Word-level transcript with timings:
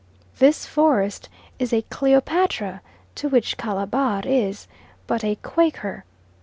This 0.39 0.65
forest 0.65 1.29
is 1.59 1.71
a 1.71 1.83
Cleopatra 1.83 2.81
to 3.13 3.29
which 3.29 3.55
Calabar 3.57 4.23
is 4.25 4.67
but 5.05 5.23
a 5.23 5.35
Quaker. 5.43 6.05